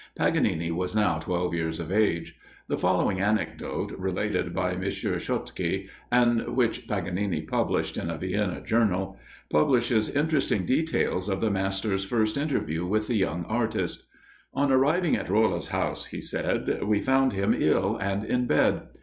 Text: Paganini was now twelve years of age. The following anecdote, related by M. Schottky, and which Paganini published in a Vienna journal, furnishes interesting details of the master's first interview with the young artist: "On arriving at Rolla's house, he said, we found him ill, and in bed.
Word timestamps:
Paganini 0.15 0.71
was 0.71 0.95
now 0.95 1.19
twelve 1.19 1.53
years 1.53 1.79
of 1.79 1.91
age. 1.91 2.35
The 2.67 2.75
following 2.75 3.19
anecdote, 3.21 3.91
related 3.99 4.51
by 4.51 4.71
M. 4.71 4.81
Schottky, 4.89 5.89
and 6.11 6.55
which 6.57 6.87
Paganini 6.87 7.43
published 7.43 7.97
in 7.97 8.09
a 8.09 8.17
Vienna 8.17 8.61
journal, 8.63 9.19
furnishes 9.51 10.09
interesting 10.09 10.65
details 10.65 11.29
of 11.29 11.39
the 11.39 11.51
master's 11.51 12.03
first 12.03 12.35
interview 12.35 12.83
with 12.83 13.05
the 13.05 13.15
young 13.15 13.45
artist: 13.45 14.07
"On 14.55 14.71
arriving 14.71 15.15
at 15.15 15.29
Rolla's 15.29 15.67
house, 15.67 16.07
he 16.07 16.19
said, 16.19 16.81
we 16.83 16.99
found 16.99 17.33
him 17.33 17.55
ill, 17.55 17.95
and 17.97 18.23
in 18.23 18.47
bed. 18.47 18.81